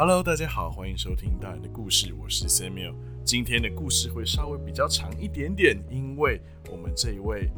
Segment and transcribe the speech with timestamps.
[0.00, 2.94] Hello，大家好，欢迎收听大人的故事，我是 Samuel。
[3.22, 6.40] 今天的故事会稍微比较长一点点，因为
[6.70, 7.50] 我们这一位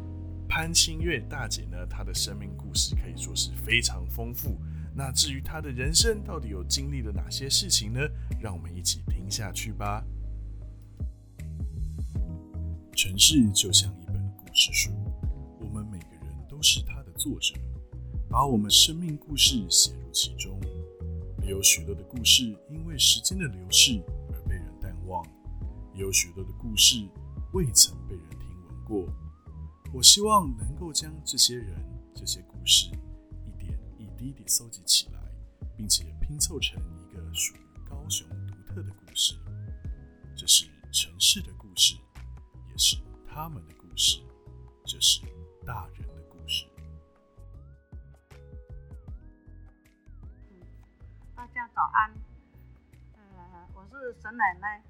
[0.45, 4.57] 潘清月大姐呢，她的生命故事可以说是非常丰富。
[4.93, 8.01] 那至于她的人生到底有经历了哪些事情呢？
[8.41, 10.03] 让我们一起听下去吧。
[12.93, 14.91] 城市就像一本故事书，
[15.61, 17.55] 我们每个人都是它的作者，
[18.29, 20.59] 把我们生命故事写入其中。
[21.49, 25.25] 有许多的故事因为时间的流逝而被人淡忘，
[25.93, 27.07] 也有许多的故事
[27.51, 29.05] 未曾被人听闻过。
[29.93, 31.75] 我希望能够将这些人、
[32.15, 32.87] 这些故事
[33.45, 35.19] 一点一滴地搜集起来，
[35.77, 39.35] 并且拼凑成一个属于高雄独特的故事。
[40.35, 41.95] 这是城市的故事，
[42.71, 42.97] 也是
[43.27, 44.19] 他们的故事。
[44.85, 45.21] 这是
[45.65, 46.07] 大人
[51.83, 52.13] 早安，
[53.17, 54.81] 呃，我是沈奶奶，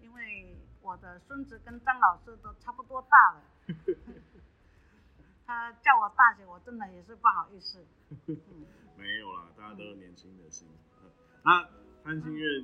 [0.00, 3.42] 因为我的孙子跟张老师都差不多大了，
[5.44, 7.84] 他叫我大姐，我真的也是不好意思。
[8.96, 10.68] 没有啦，大家都有年轻的心。
[11.02, 11.10] 嗯
[11.42, 11.68] 那
[12.04, 12.62] 潘清月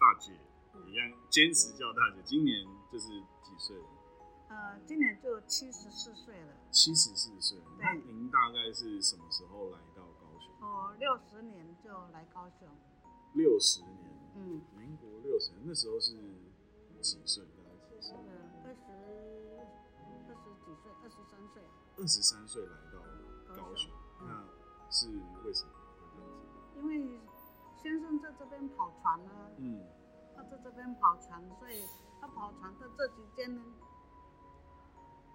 [0.00, 0.32] 大姐
[0.88, 3.08] 一样坚持叫大姐，今年就是
[3.42, 3.84] 几岁了？
[4.48, 7.58] 呃，今年就七十四岁了，七十四岁。
[7.78, 9.78] 那您大概是什么时候来
[10.62, 12.68] 我六十年就来高雄，
[13.34, 14.12] 六十年。
[14.34, 16.12] 嗯，民国六十年，那时候是
[17.00, 17.44] 几岁？
[17.44, 18.16] 大概几岁？
[18.16, 18.22] 呃，
[18.64, 18.92] 二十
[20.28, 21.62] 二十几岁，二十三岁，
[21.98, 22.98] 二十三岁来到
[23.56, 25.08] 高雄，嗯那是
[25.44, 25.72] 为什么？
[26.76, 27.20] 因为
[27.82, 29.84] 先生在这边跑船呢，嗯
[30.34, 31.84] 他在这边跑船，所以
[32.20, 33.62] 他跑船的这几天呢，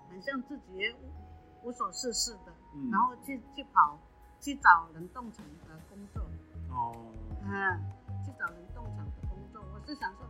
[0.10, 4.00] 很像自己也无无所事事的，嗯然后去去跑，
[4.40, 6.22] 去找冷冻厂的工作，
[6.70, 6.96] 哦，
[7.42, 7.52] 嗯，
[8.26, 9.62] 去找冷冻厂的工作。
[9.74, 10.26] 我是想说，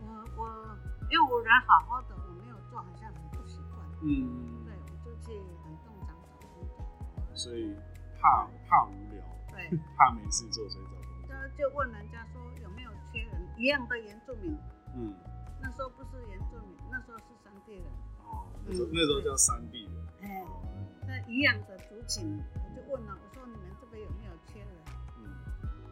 [0.00, 0.78] 我我
[1.10, 7.74] 因为我人好好的，我没有做，好像很不习惯，嗯，对，我就去冷冻厂找工作，所以
[8.20, 11.34] 怕怕无聊，对， 怕没事做，所以找工作。
[11.56, 14.56] 就就问人家说有没有缺人，一样的原住民，
[14.94, 15.14] 嗯，
[15.60, 17.86] 那时候不是原住民，那时候是山地人。
[18.30, 19.92] 哦，那时候嗯那时候叫三地人。
[20.22, 20.60] 哎，哦，
[21.06, 24.70] 那一样的族群，我就问了，我说你们这边有没有缺人？
[25.18, 25.24] 嗯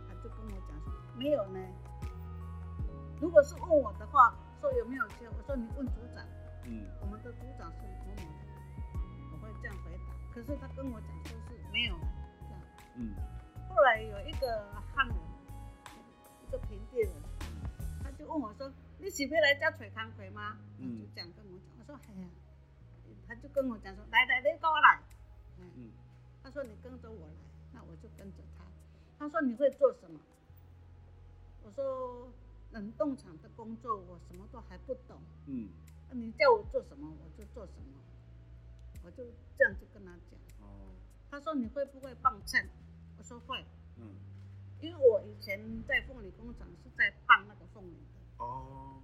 [0.09, 1.59] 他就跟我讲说没有呢。
[3.21, 6.25] 如果是问我的话，说有没有缺，我说你问组长，
[6.65, 8.27] 嗯我们的组长是某某人，
[9.33, 10.13] 我会这样回答。
[10.35, 12.61] 可是他跟我讲说是没有，这样。
[12.97, 13.15] 嗯
[13.69, 15.17] 后来有一个汉人，
[16.47, 17.11] 一个平地人，
[18.03, 22.29] 他就问我说：“你是要来家找工课吗？”嗯他就这样跟我讲，我说：“哎呀。”
[23.29, 25.01] 他就跟我讲说：“来来，你跟我来。”
[25.59, 25.91] 嗯，嗯
[26.43, 27.35] 他说：“你跟着我来。”
[27.75, 28.65] 那我就跟着他。
[29.19, 30.21] 他说：“你会做什么？”
[31.65, 32.29] 我说
[32.73, 35.69] ：“冷冻厂的工作我什么都还不懂，嗯，
[36.13, 37.99] 你叫我做什么我就做什么。”
[39.05, 39.25] 我就
[39.57, 40.39] 这样子跟他讲。
[40.61, 40.95] 哦，
[41.31, 42.65] 他说：“你会不会磅秤？”
[43.19, 43.65] 我说：“会。”
[43.99, 44.15] 嗯
[44.83, 45.59] 因为我以前
[45.89, 47.11] 在凤梨工厂是在
[48.39, 49.03] 哦，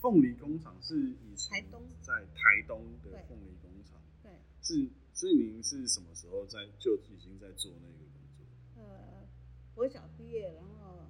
[0.00, 1.82] 凤梨工厂是以前台东。
[2.02, 4.32] 在台东的凤梨工厂，对，
[4.62, 8.44] 是，所以您是什么时候在就已经在做那个工作？
[8.82, 9.28] 呃，
[9.74, 11.06] 我小毕业，然后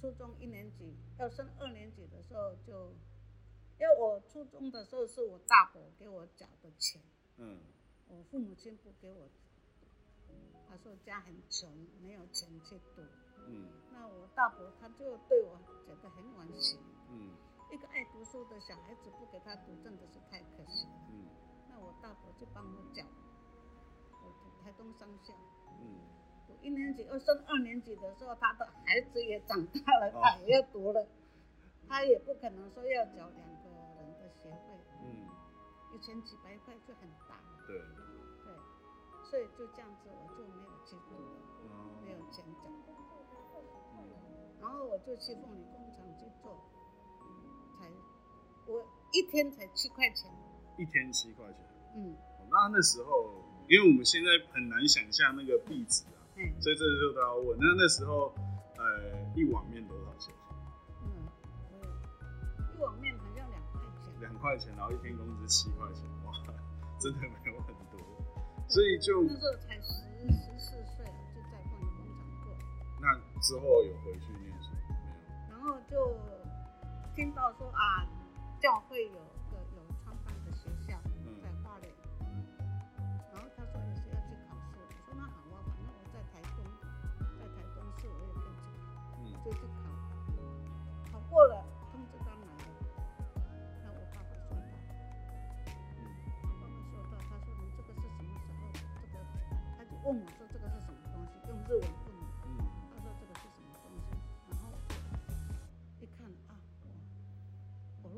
[0.00, 2.94] 初中一年级要升二年级的时候就，
[3.78, 7.02] 因为我初中的时候是我大伯给我缴的钱，
[7.36, 7.58] 嗯。
[8.08, 9.26] 我父母亲不给我，
[10.68, 13.00] 他说家很穷，没有钱去读，
[13.48, 13.68] 嗯。
[13.92, 17.34] 那我大伯他就对我觉得很惋惜，嗯。
[17.70, 20.92] 一个爱读书的小孩子不给他读，真的是太可惜了。
[21.10, 21.26] 嗯。
[21.70, 23.02] 那我大伯就帮我缴，
[24.22, 25.32] 我读台东商校，
[25.80, 25.98] 嗯，
[26.46, 30.20] 读一年级，要升二年级的时候，他的孩子也长大了，哦。
[30.22, 31.06] 他也要读了，
[31.88, 35.26] 他也不可能说要缴两个人的学费，嗯，
[35.94, 37.36] 一千几百块就很大。
[37.36, 37.80] 了，对，
[38.44, 38.54] 对，
[39.24, 41.16] 所以就这样子我就没有去读
[42.04, 42.94] 没有钱缴，嗯
[44.62, 46.56] 然后我就去凤梨工厂去做，
[47.78, 47.90] 才
[48.70, 48.80] 我
[49.12, 50.30] 一天才七块钱，
[50.78, 51.58] 一天七块钱。
[51.96, 57.58] 嗯，哦那那时候，因为我们现在很难想象那个币值啊，嗯，所以这时候都要问。
[57.58, 58.32] 那那时候，
[58.78, 60.32] 呃，一碗面多少钱？
[61.02, 61.26] 嗯，
[62.70, 64.20] 我一碗面好像两块钱。
[64.20, 66.32] 两块钱，然后一天工资七块钱，哇，
[67.02, 67.98] 真的没有很多。
[68.68, 69.76] 所以就那时候才
[73.02, 74.70] 那之后有回去念书
[75.50, 75.58] 没有？
[75.58, 76.16] 然后就
[77.16, 78.06] 听到说啊，
[78.60, 79.18] 教会有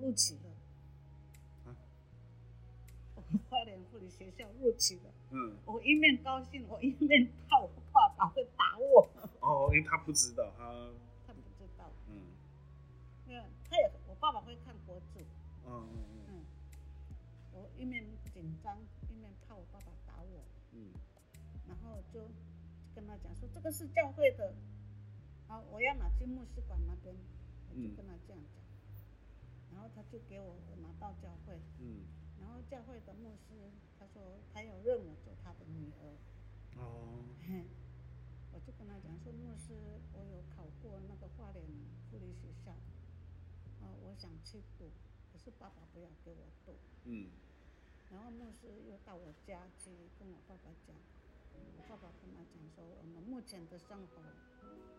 [0.05, 0.51] 录取了，
[1.65, 1.73] 啊？
[3.17, 9.09] 我们花莲护理学校录取了，嗯，我一面高兴，我一面怕我爸爸会打我，
[9.41, 10.65] 哦，因为他不知道，他
[11.27, 12.21] 他不知道，嗯。
[13.71, 15.25] 他也我爸爸会看国字，
[15.67, 15.97] 嗯嗯
[16.29, 16.45] 嗯，
[17.53, 18.79] 我一面紧张，
[19.11, 20.93] 一面怕我爸爸打我，嗯。
[21.67, 22.21] 然后就
[22.95, 24.55] 跟他讲说这个是教会的，
[25.49, 27.17] 啊，我要拿去牧师馆那边，
[27.71, 27.97] 我就嗯。
[27.97, 28.64] 跟他这样讲，然
[29.85, 32.09] 后他就给我拿到教会，嗯。
[32.41, 36.17] 然后教会的牧师他说他要认我做他的女儿，
[36.81, 37.25] 哦。
[37.47, 37.67] 嘿
[38.53, 39.75] 我就跟他讲说牧师，
[40.13, 41.65] 我有考过那个花莲
[42.11, 42.71] 护理学校，
[43.83, 44.91] 啊，我想去读，
[45.33, 46.73] 可是爸爸不要给我读。
[47.05, 47.31] 嗯。
[48.11, 50.95] 然后牧师又到我家去跟我爸爸讲，
[51.77, 54.23] 我爸爸跟他讲说，我们目前的生活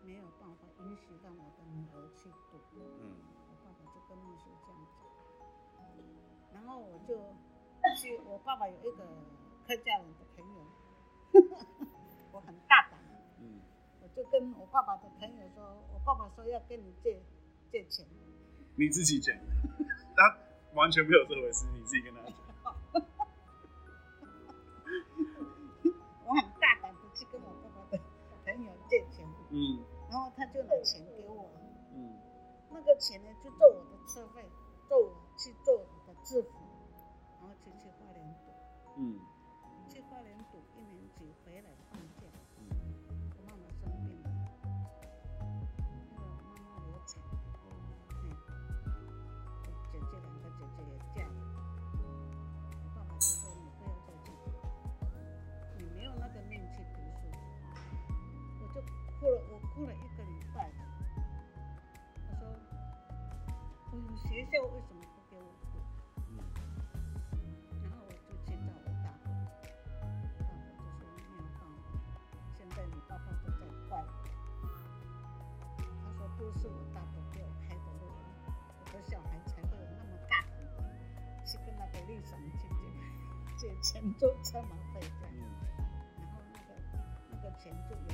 [0.04, 2.58] 没有办法允许让我的女儿去读。
[3.00, 3.45] 嗯
[3.94, 5.00] 就跟牧师这样讲，
[6.54, 7.16] 然后我就
[7.96, 9.04] 去，我爸爸有一个
[9.66, 10.60] 客家人的朋友，
[12.32, 12.98] 我很大胆，
[13.40, 13.60] 嗯，
[14.02, 15.62] 我就跟我爸爸的朋友说，
[15.92, 17.20] 我爸爸说要跟你借
[17.70, 18.06] 借钱，
[18.76, 19.36] 你自己讲，
[20.16, 20.38] 他
[20.74, 22.34] 完全没有这回事，你自己跟他讲，
[26.26, 27.98] 我很大胆的去跟我爸爸的
[28.44, 29.84] 朋友借钱，嗯。
[30.08, 31.25] 然后他就拿钱给
[32.86, 34.48] 个钱呢，就做我的车费，
[34.88, 36.48] 做我去做我的制服，
[37.40, 38.52] 然后就去花莲赌，
[38.96, 39.20] 嗯。
[39.88, 41.70] 去花莲赌一年级回来
[63.96, 65.80] 我有学校为什么不给我读？
[66.28, 66.36] 嗯
[67.82, 69.26] 然后我就去找我大伯，
[70.36, 71.96] 大伯就说没有办法，
[72.58, 74.04] 现在你爸爸都在怪我。
[75.78, 78.12] 他说都是我大伯给我开的路，
[78.80, 80.52] 我的小孩才会有那么大胆
[81.46, 82.84] 去跟那个律师去借
[83.56, 85.32] 借钱做车马费这样。
[86.18, 86.68] 然后那个
[87.30, 88.12] 那个钱就由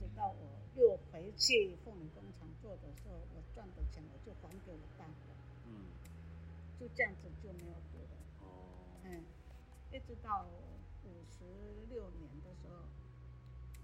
[0.00, 5.36] 直到我又回去凤梨工厂做的时候，我赚的钱我就还给我大伯，
[5.66, 5.92] 嗯，
[6.80, 9.22] 就这样子就没有读了，哦，嗯，
[9.92, 10.48] 一直到
[11.04, 11.44] 五十
[11.90, 12.88] 六年的时候，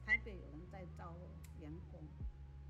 [0.07, 1.15] 台北有人在招
[1.61, 2.01] 员工，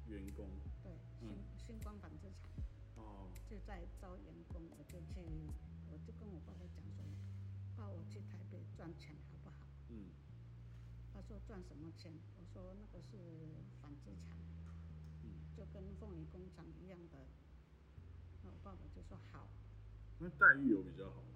[0.08, 0.44] 员工，
[0.82, 0.90] 对，
[1.20, 1.38] 嗯。
[1.56, 2.50] 星星光纺织厂。
[2.96, 5.22] 哦，就在招员工，我就去，
[5.92, 7.04] 我就跟我爸爸讲说，
[7.76, 9.66] 爸，我去台北赚钱好不好？
[9.90, 10.10] 嗯。
[10.15, 10.15] 他
[11.26, 12.12] 说赚什么钱？
[12.38, 13.17] 我说那个是
[13.81, 14.37] 纺织厂，
[15.25, 17.19] 嗯，就跟凤梨工厂一样的。
[18.43, 19.49] 那我爸爸就说好，
[20.19, 21.28] 那待遇有比较好吗？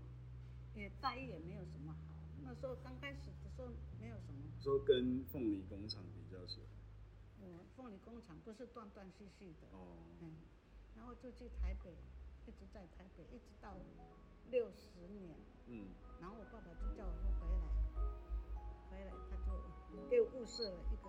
[0.74, 1.98] 也待遇也没有什么好。
[2.42, 3.68] 那时候刚开始的时候
[4.00, 6.68] 没有什么，说跟凤梨工厂比较起来，
[7.40, 10.36] 我凤梨工厂不是断断续续的，哦，嗯，
[10.96, 11.90] 然后就去台北，
[12.46, 13.74] 一直在台北，一直到
[14.50, 15.36] 六十年。
[15.66, 15.86] 嗯
[16.20, 17.64] 然后我爸爸就叫我回来，
[18.90, 21.08] 回来他就又物色了一个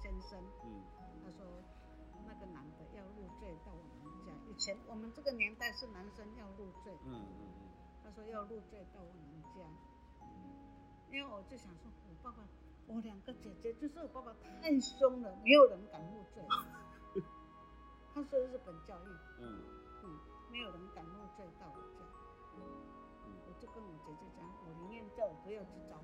[0.00, 0.84] 先生，嗯
[1.24, 1.46] 他说
[2.26, 4.32] 那个男的要入赘到我们家。
[4.46, 7.52] 以前我们这个年代是男生要入赘，嗯嗯
[8.04, 9.60] 他说要入赘到我们家，
[11.10, 12.42] 因为我就想说，我爸爸，
[12.88, 16.42] 我两个姐姐就是我爸爸太凶了，没有人敢入赘。
[18.12, 19.08] 他说日本教育，
[19.40, 19.64] 嗯
[20.02, 20.20] 嗯，
[20.50, 22.00] 没有人敢入赘到我家。
[22.56, 22.60] 嗯
[23.46, 25.96] 我就跟我姐姐讲，我宁愿叫我不要去招。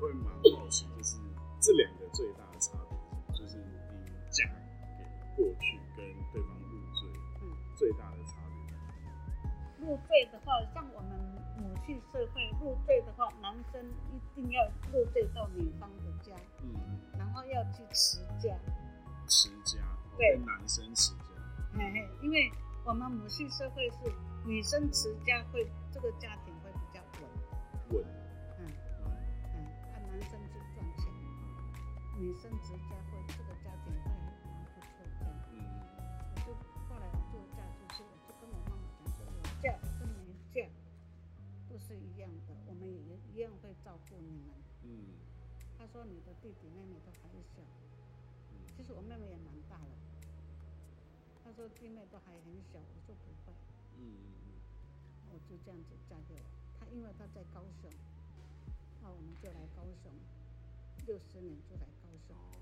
[0.00, 1.18] 会蛮好奇，就是
[1.60, 4.44] 这两个最大的差别是，就是你嫁
[4.98, 5.04] 给
[5.36, 7.08] 过去跟对方入赘
[7.42, 9.86] 嗯，最大的差别？
[9.86, 11.10] 入赘的话，像我们
[11.58, 16.74] 母系社会入赘的话，男生一定要入赘到女方的家，嗯，
[17.18, 18.56] 然后要去持家。
[19.28, 20.36] 持家，哦对。
[20.38, 21.24] 男生持家，
[21.76, 22.50] 嘿嘿，因为
[22.84, 24.12] 我们母系社会是
[24.44, 27.00] 女生持家会，这个家庭会比较
[27.90, 28.04] 稳，稳，
[32.20, 35.24] 你升职加或这个家庭待遇蛮不错的。
[35.56, 35.64] 嗯。
[36.28, 36.52] 我就
[36.84, 40.68] 后来就嫁出去，了就跟我妈妈讲说，我嫁跟你嫁
[41.66, 44.52] 都是一样的，我们也一样会照顾你们。
[44.84, 45.16] 嗯。
[45.78, 47.64] 他说你的弟弟妹妹都还小，
[48.76, 49.96] 其实我妹妹也蛮大了。
[51.42, 53.56] 他说弟妹都还很小，我说不会。
[53.96, 54.60] 嗯嗯嗯。
[55.32, 56.44] 我就这样子嫁给我。
[56.78, 57.88] 他因为他在高雄，
[59.00, 60.12] 那我们就来高雄，
[61.06, 61.88] 六十年就来
[62.34, 62.60] 高雄。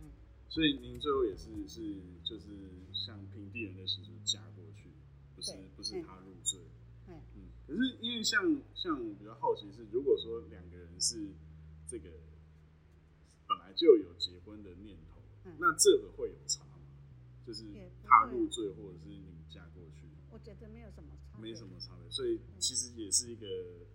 [0.00, 0.10] 嗯，嗯，
[0.48, 2.46] 所以您最后也是是就是
[2.92, 4.90] 像平地人的习俗嫁过去，
[5.34, 6.60] 不是不是他入赘。
[7.06, 11.32] 哎，嗯，可是因为像像我比较好奇是，如果说两个人是
[11.86, 12.10] 这个
[13.46, 16.78] 本来就有结婚的念头，嗯那这个会有差吗？
[17.46, 17.64] 就是
[18.04, 21.66] 他入赘或者是你嫁过去，我觉得没有什么差，没什。
[21.66, 23.46] 么差别，所以其实也是一个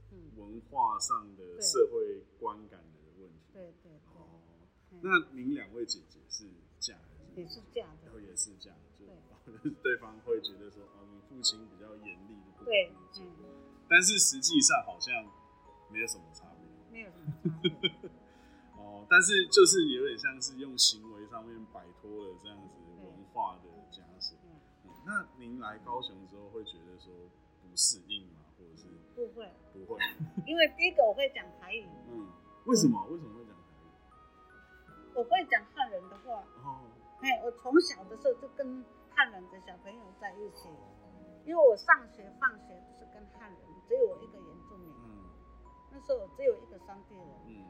[0.10, 3.54] 嗯文化上的社会观感的问题。
[3.54, 3.92] 对对
[5.02, 6.46] 那您两位姐姐是
[6.80, 7.42] 嫁还是？
[7.42, 8.20] 也是嫁的然后。
[8.20, 9.06] 也是嫁，就
[9.62, 15.14] 对 对方会觉得说，哦，你父亲比较严厉，的对不，做嗯，但是实际上好像
[15.92, 16.64] 没有什么差别。
[16.92, 18.10] 没有什么差别。
[18.78, 24.38] 哦，但是就是有点像是用行为上面摆脱了这样子文化的枷锁。
[25.06, 27.12] 那您来高雄之后会觉得说
[27.62, 28.40] 不适应吗？
[28.58, 30.00] 或者是不会，不会？
[30.48, 32.26] 因为第一个我会讲台语，嗯，
[32.66, 33.04] 为什么？
[33.08, 33.53] 为什么会讲？
[35.16, 36.44] 我会讲汉人的话。
[36.64, 36.80] 哦，
[37.22, 38.84] 哎，我从小的时候就跟
[39.16, 40.70] 汉人的小朋友在一起，
[41.46, 44.90] 因为我上学放学都是跟汉人，只有我一个原住民。
[45.06, 45.24] 嗯
[45.92, 47.64] 那时候只有一个山地人，嗯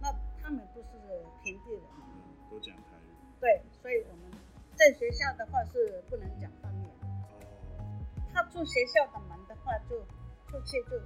[0.00, 0.88] 那他们都是
[1.42, 1.82] 平地人。
[1.98, 3.12] 嗯，都讲台语。
[3.38, 4.32] 对，所以我们
[4.74, 6.90] 在学校的话是不能讲方言。
[7.02, 7.44] 哦，
[8.32, 10.00] 踏出学校的门的话，就
[10.48, 10.98] 出去就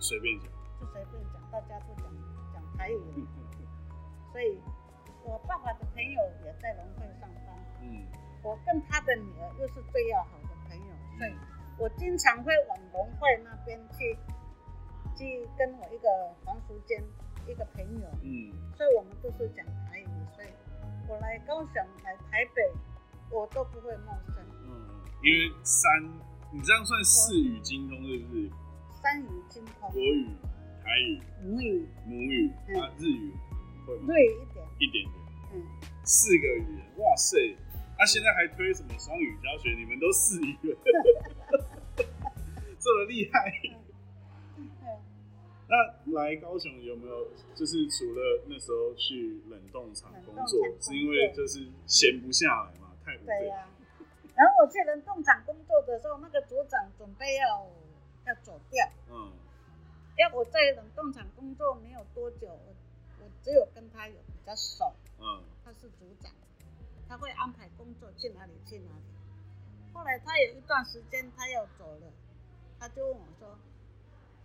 [0.00, 0.50] 随便讲。
[0.80, 2.12] 就随便讲，大家都讲
[2.52, 2.98] 讲台语。
[4.32, 4.60] 所以，
[5.24, 8.04] 我爸爸的朋友也在农会上班，嗯。
[8.42, 11.34] 我跟他的女儿又是最要好的朋友，所以
[11.78, 14.16] 我经常会往农会那边去，
[15.14, 16.08] 去跟我一个
[16.44, 17.02] 黄淑娟
[17.46, 18.50] 一个朋友，嗯。
[18.76, 20.48] 所以我们都是讲台语，所以
[21.06, 22.72] 我来高雄来台北，
[23.30, 24.36] 我都不会陌生。
[24.64, 24.88] 嗯，
[25.22, 26.02] 因为三，
[26.50, 28.50] 你这样算四语精通是不是？
[29.02, 29.90] 三语精通。
[29.90, 30.28] 国，语、
[30.82, 31.86] 台语、母语。
[32.06, 32.80] 母语嗯。
[32.80, 33.34] 啊，日语
[33.86, 34.06] 会吗？
[34.06, 35.14] 对一点，一点点。
[35.52, 35.62] 嗯，
[36.04, 37.56] 四个语言，哇塞！
[37.96, 39.74] 他、现在还推什么双语教学？
[39.76, 40.76] 你们都四语了，
[42.80, 43.52] 这么厉害。
[44.56, 44.88] 对，
[45.68, 53.26] 那来高雄有没有就是除了那时候去冷冻厂工作是因为就是闲不下来嘛，太无聊。
[53.26, 53.68] 对呀、
[54.34, 57.68] 然后我去冷冻厂工作的时候，那个组长准备要
[58.26, 59.30] 要走掉，嗯
[60.18, 62.74] 因为我在冷冻厂工作没有多久，我
[63.22, 66.32] 我只有跟他有比较熟，嗯他是组长，
[67.08, 69.04] 他会安排工作去哪里去哪里。
[69.92, 72.12] 后来他有一段时间他要走了，
[72.80, 73.56] 他就问我说：“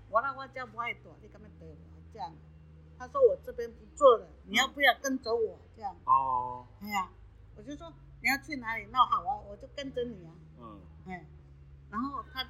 [0.09, 1.75] 我那我家不爱躲，你干嘛对我
[2.13, 2.31] 这样？”
[2.99, 7.09] 他说：“我这边不做了，你要不要跟着我？”这样，哦哎呀，
[7.55, 8.85] 我就说你要去哪里？
[8.91, 10.33] 那好啊，我就跟着你啊。
[10.59, 11.25] 嗯哎，
[11.89, 12.43] 然后他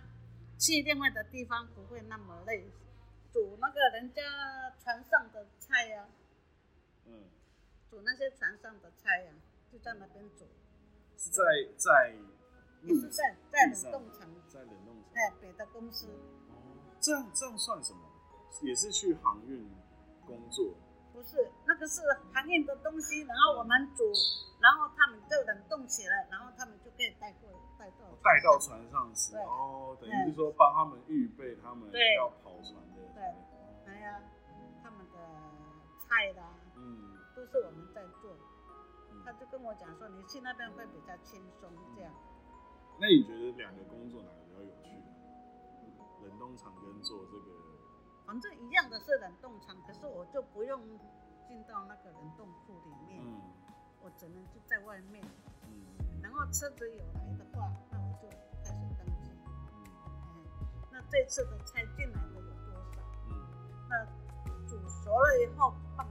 [0.59, 2.69] 去另外的地方不会那么累，
[3.31, 4.21] 煮那个人家
[4.83, 6.24] 船上的菜呀、嗯，
[7.95, 9.31] 煮那些船上的菜呀、
[9.71, 10.43] 就在那边煮，
[11.15, 11.41] 是在
[11.77, 12.13] 在
[12.81, 15.13] 也是在在冷冻厂，在冷冻厂。
[15.13, 16.07] 哎，别的公司。
[16.49, 18.01] 哦，这样这样算什么？
[18.63, 19.65] 也是去航运
[20.27, 20.75] 工作。
[21.13, 22.01] 不是那个是
[22.33, 24.03] 航运的东西，然后我们煮，
[24.59, 27.49] 然后他们就冷冻起来，然后他们就可以带过
[27.79, 29.31] 带到带到船上吃。
[29.31, 29.41] 对。
[29.41, 33.01] 哦，等于是说帮他们预备他们要跑船的。
[33.15, 33.23] 对。
[33.87, 34.21] 哎呀，
[34.83, 35.17] 他们的
[36.05, 38.31] 菜啦，嗯，都是我们在做。
[39.11, 42.13] 嗯他就跟我讲说，你去那边会比较轻松，这样。
[42.99, 45.01] 那你觉得两个工作哪个比较有趣？
[46.23, 47.45] 冷冻厂跟做这个，
[48.25, 50.79] 反正一样的是冷冻厂，可是我就不用
[51.47, 53.41] 进到那个冷冻库里面，嗯
[54.01, 55.25] 我只能就在外面。
[55.63, 55.85] 嗯
[56.21, 58.27] 然后车子有来的话，那我就
[58.63, 59.31] 开始登记。
[59.73, 59.81] 嗯
[60.91, 63.01] 哎，那这次的菜进来的有多少？
[63.29, 63.31] 嗯，
[63.89, 64.05] 那
[64.67, 66.07] 煮熟了以后放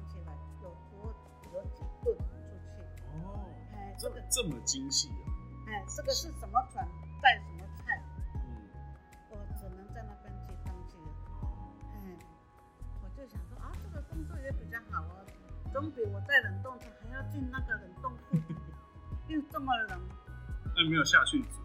[4.04, 5.32] 这这个这么精细啊？
[5.66, 6.86] 哎，这个是什么船
[7.22, 8.02] 带什么菜？
[8.34, 8.68] 嗯，
[9.30, 11.08] 我只能在那边去登记了。
[11.40, 12.18] 哦嗯，
[13.02, 15.24] 我就想说啊，这个工作也比较好啊，
[15.72, 18.36] 总比我在冷冻厂还要进那个冷冻库，
[19.28, 19.98] 又这么冷，
[20.76, 21.56] 那没有下去煮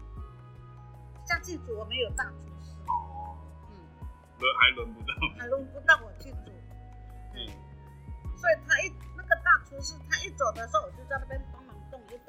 [1.26, 3.36] 下去煮我没有大厨师，哦，
[3.68, 3.76] 嗯，
[4.40, 5.14] 轮还轮不到。
[5.36, 6.50] 还轮不到我去煮，
[7.34, 7.52] 嗯
[8.34, 11.38] 所以他一那个大厨师他一走的时候，我就在那边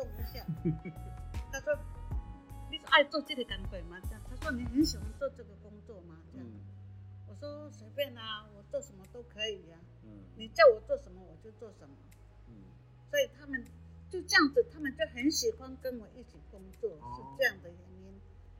[0.01, 0.43] 动一下。
[1.51, 1.77] 他说
[2.71, 6.59] ：“你是爱做这个工作吗？”这样，他说：“你很喜欢做这个工作吗？”这样，嗯
[7.29, 11.95] 我说：“随便啊，我做什么都可以呀、嗯嗯你叫我做什么我就做什么。
[12.47, 12.53] 嗯
[13.09, 13.63] 所以他们
[14.09, 18.19] 就这样子，他们就很喜欢跟我一起工作，哦是这样的原因。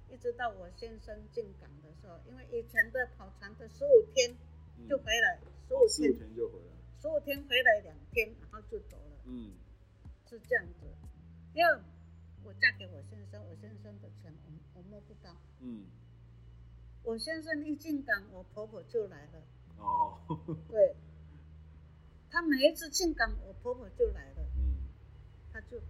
[0.09, 4.35] 一直到我先生进港的时候，因为以前的跑船的十五天
[4.77, 6.75] 嗯，就回来，十五天就回来。
[7.01, 9.53] 十五天回来两天，然后就走了，嗯
[10.29, 10.85] 是这样子。
[11.53, 11.81] 因为
[12.43, 15.35] 我嫁给我先生，我先生的钱我我摸不到。
[15.59, 15.85] 嗯
[17.03, 19.41] 我先生一进港，我婆婆就来了。
[19.77, 20.19] 哦
[20.69, 20.95] 对，
[22.29, 24.77] 他每一次进港，我婆婆就来了，嗯
[25.51, 25.81] 他就，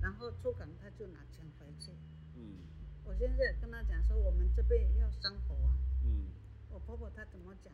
[0.00, 1.90] 然后出港他就拿钱回去。
[2.36, 2.62] 嗯
[3.04, 5.76] 我现在也跟他讲说，我们这边也要生活啊。
[6.04, 6.28] 嗯
[6.70, 7.72] 我婆婆她怎么讲？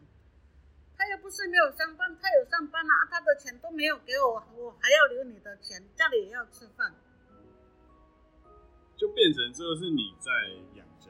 [0.96, 6.94] 她又不是没有上班，她有上班啊，她的钱都没有给我，我还要留你的钱，家里也要吃饭。
[9.00, 10.30] 就变成这个是你在
[10.74, 11.08] 养家。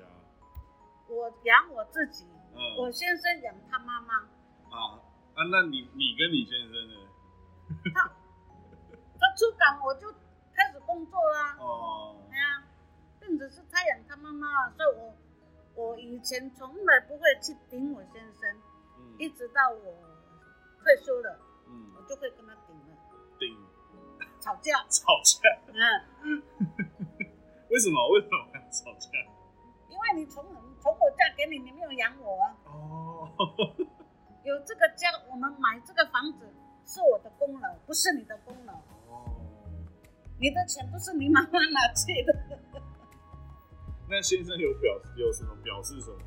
[1.09, 4.15] 我养我自己，嗯我先生养他妈妈，
[4.71, 5.03] 啊
[5.35, 6.95] 啊，那你你跟你先生呢？
[9.19, 10.09] 他出港我就
[10.55, 11.57] 开始工作啦。
[11.59, 12.63] 哦哎呀，
[13.21, 15.15] 甚至是他养他妈妈，所以我
[15.75, 18.57] 我以前从来不会去顶我先生，
[19.19, 19.95] 一嗯直到我
[20.85, 22.97] 退休了，我嗯，就会跟他顶了，
[23.39, 23.59] 顶
[24.41, 24.73] 吵架。
[24.89, 25.41] 吵架，
[26.23, 26.43] 嗯，
[27.73, 29.09] 为什么为什么要吵架？
[29.89, 30.45] 因为你从
[30.81, 32.57] 从我嫁给你，你没有养我啊。
[32.67, 33.31] 哦，
[34.45, 36.47] 有这个家，我们买这个房子
[36.85, 38.75] 是我的功劳，不是你的功劳。
[39.09, 39.23] 哦，
[40.41, 42.35] 你的钱都是你妈妈拿去的，
[44.11, 46.19] 那先生有表有什么表示什么？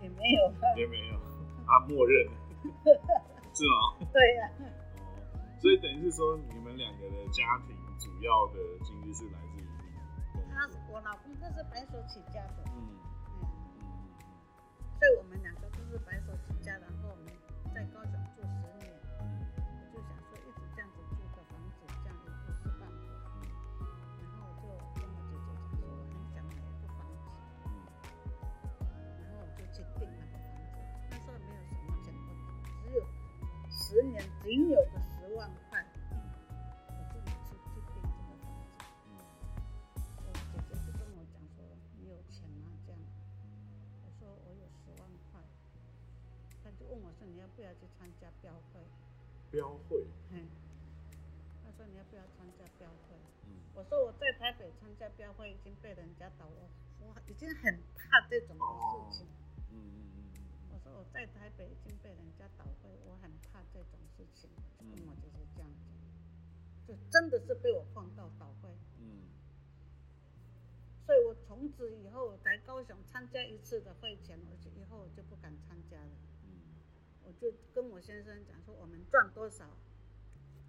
[0.00, 0.52] 也没有。
[0.76, 1.20] 也没有，
[1.66, 2.26] 他默认，
[3.52, 4.08] 是吗？
[4.12, 4.64] 对呀、哦，
[5.60, 9.51] 所以等于是说，你们两个的家庭主要的经济是来自
[10.90, 12.72] 我老公他是白手起家的，嗯
[13.40, 13.46] 嗯，
[13.80, 13.84] 嗯
[14.98, 17.32] 所以我们两个都是白手起家，然后我们
[17.74, 18.48] 在高雄住十
[18.78, 19.22] 年，嗯
[19.80, 22.94] 我就想说一直这样子住个房子，这样也不是办法。
[23.30, 23.42] 嗯
[24.20, 27.24] 然后我就跟我姐姐讲说，我很想买一个房子，
[27.66, 27.68] 嗯
[29.18, 30.62] 然后我就去订那个房子。
[31.10, 32.54] 那时候没有什么钱，我
[32.86, 32.98] 只有
[33.70, 35.01] 十年仅有的
[66.92, 68.68] 就真的是被我碰到倒会。
[68.98, 69.24] 嗯。
[71.06, 76.10] 所以我从此以后来高雄参加一次的会前，我就以后我就不敢参加了。
[76.44, 76.50] 嗯，
[77.24, 79.66] 我就跟我先生讲说，我们赚多少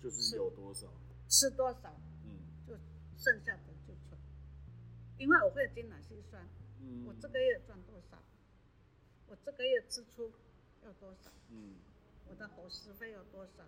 [0.01, 0.87] 就是有多少，
[1.27, 2.39] 吃多少，嗯。
[2.65, 2.73] 就
[3.17, 4.17] 剩下的就存，
[5.17, 6.47] 因为我会精打细算，
[6.79, 8.17] 嗯，我这个月赚多少，
[9.27, 10.31] 我这个月支出
[10.83, 11.75] 要多少，嗯。
[12.25, 13.63] 我的伙食费要多少，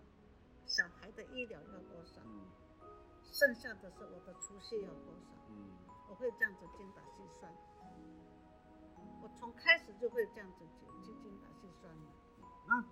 [0.65, 2.45] 小孩的医疗要多少，嗯
[3.31, 5.71] 剩下的是我的储蓄要多少，嗯
[6.09, 7.51] 我会这样子精打细算。
[9.21, 12.11] 我从开始就会这样子去去精打细算了。
[12.67, 12.85] 那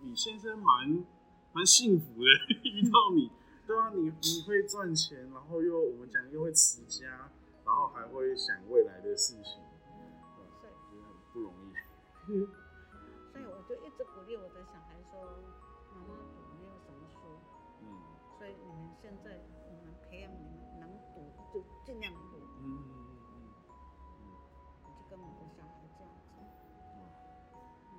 [0.00, 1.04] 你先生蛮
[1.52, 2.30] 蛮幸福的，
[2.64, 3.30] 遇到你，
[3.66, 7.30] 对啊，你你会赚钱，然后又我们讲又会持家，
[7.64, 9.60] 然后还会想未来的事情，
[10.36, 10.50] 对吧？
[10.62, 11.74] 是觉得很不容易。
[13.32, 15.42] 所以我就一直鼓励我的小孩说
[19.02, 19.30] ：“现在
[19.68, 20.46] 我们培养你们
[20.80, 21.16] 能读
[21.52, 22.18] 就尽量读。
[22.60, 22.62] 嗯”
[24.84, 26.22] 我就跟我的小孩这样子。
[26.94, 26.98] 嗯嗯。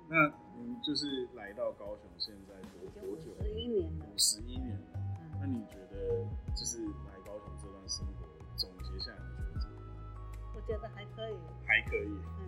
[0.08, 0.14] 那
[0.56, 3.34] 您就是来到高雄，现在多多久？
[3.42, 4.16] 十一年了五。
[4.18, 4.80] 十一年了。
[5.40, 9.90] 那嗯，你觉得就是来高雄这段生活总结下来，你觉得怎么样？
[10.54, 11.36] 我觉得还可以。
[11.66, 12.40] 还可以，嗯，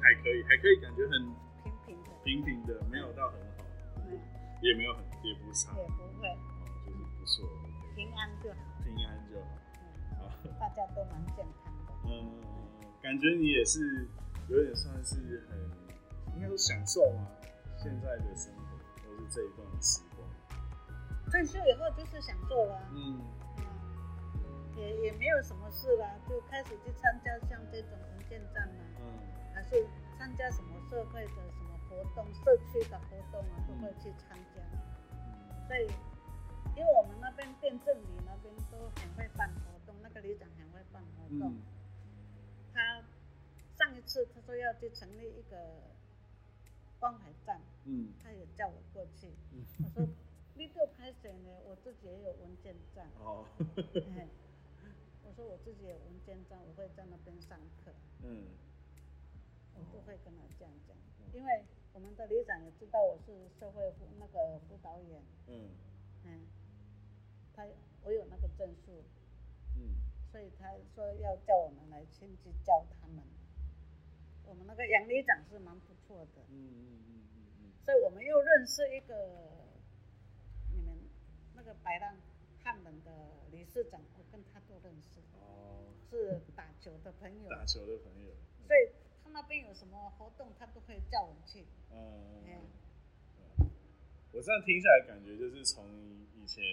[0.00, 1.32] 还可以，还可以，感觉很
[1.64, 2.10] 平平的。
[2.24, 3.64] 平平的，没有到很好，
[4.04, 4.20] 嗯，
[4.60, 6.36] 也没有很也不差，也不会，哦，
[6.84, 7.48] 就是不错
[7.94, 8.56] 平安就好。
[8.84, 9.48] 平安就好。
[10.20, 11.92] 嗯，好，大家都蛮健康的。
[12.04, 12.40] 嗯，
[13.02, 14.08] 感觉你也是
[14.48, 15.16] 有点算是
[15.48, 17.26] 很，应该说享受吗？
[17.78, 18.62] 现在的生活，
[19.02, 20.28] 或是这一段时光。
[21.30, 22.90] 退休以后就是享受了啊。
[22.94, 23.20] 嗯
[23.58, 29.04] 嗯，也也没有什么事啦，就开始去参加像这种文件站啊，嗯
[29.54, 29.86] 还是
[30.18, 34.62] 参加什么社会的什么活动、社区的活动啊，都会去参加。
[34.72, 34.78] 嗯
[35.68, 35.86] 所以，
[36.76, 41.52] 因为我们那边店镇里那边都很会办活动，那个里长很会办活动。
[41.52, 41.62] 嗯
[42.74, 43.04] 他
[43.76, 45.56] 上一次他说要去成立一个
[46.98, 49.26] 关怀站，嗯他也叫我过去。
[49.52, 50.08] 嗯我说
[50.54, 51.50] 你都拍摄呢？
[51.66, 53.06] 我自己也有文件站。
[53.18, 54.26] 哦，嘿
[55.24, 58.46] 我说我自己有文件站，我会在那边上课，嗯
[59.74, 60.96] 我都会跟他这样讲，
[61.34, 65.70] 因为我们的里长也知道我是社会辅那个辅导员，嗯嗯，
[67.62, 67.68] 他
[68.02, 69.04] 我有那个证书，
[69.76, 69.94] 嗯。
[70.32, 73.22] 所以他说要叫我们来亲自教他们。
[74.44, 77.72] 我们那个杨里长是蛮不错的，嗯嗯嗯嗯嗯。
[77.84, 79.14] 所以我们又认识一个
[80.72, 80.96] 你们
[81.54, 82.16] 那个白浪
[82.62, 83.10] 汉人的
[83.50, 88.32] 理事长，我跟他都认识，哦，是打球的朋友，打球的朋友，
[88.66, 88.90] 所以
[89.22, 91.66] 他那边有什么活动，他都会叫我们去。
[91.90, 92.42] 嗯
[93.58, 93.68] 嗯，
[94.32, 95.84] 我这样听下来，感觉就是从
[96.36, 96.64] 以前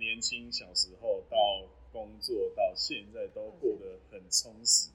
[0.00, 4.88] 年轻小时候到工作到现在，都过得很充实。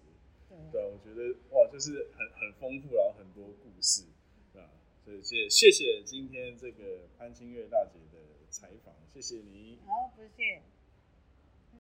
[0.72, 4.04] 对，我觉得哇，就是很很丰富，然后很多故事，
[4.56, 4.66] 啊？
[5.04, 8.18] 所以谢谢谢今天这个潘清月大姐的
[8.50, 9.78] 采访，谢谢你。
[9.86, 10.64] 好，不谢。